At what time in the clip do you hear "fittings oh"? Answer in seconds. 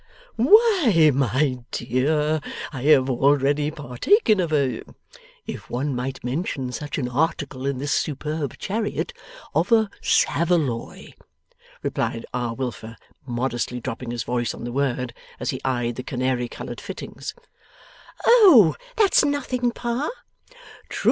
16.81-18.75